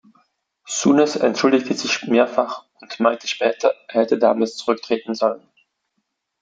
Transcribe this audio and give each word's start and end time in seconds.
Souness 0.65 1.15
entschuldigte 1.15 1.75
sich 1.75 2.07
mehrfach 2.07 2.65
und 2.79 2.99
meinte 2.99 3.27
später, 3.27 3.75
er 3.87 4.01
hätte 4.01 4.17
damals 4.17 4.55
zurücktreten 4.57 5.13
sollen. 5.13 5.47